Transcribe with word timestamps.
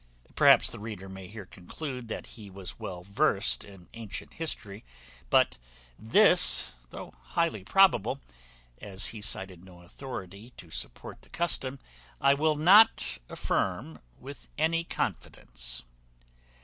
Perhaps 0.33 0.71
the 0.71 0.79
reader 0.79 1.07
may 1.07 1.27
here 1.27 1.45
conclude 1.45 2.07
that 2.07 2.25
he 2.33 2.49
was 2.49 2.79
well 2.79 3.03
versed 3.03 3.63
in 3.63 3.87
antient 3.93 4.33
history; 4.33 4.83
but 5.29 5.59
this, 5.99 6.73
though 6.89 7.13
highly 7.25 7.63
probable, 7.63 8.19
as 8.81 9.09
he 9.13 9.21
cited 9.21 9.63
no 9.63 9.81
authority 9.83 10.53
to 10.57 10.71
support 10.71 11.21
the 11.21 11.29
custom, 11.29 11.77
I 12.19 12.33
will 12.33 12.55
not 12.55 13.19
affirm 13.29 13.99
with 14.17 14.47
any 14.57 14.83
confidence. 14.83 15.83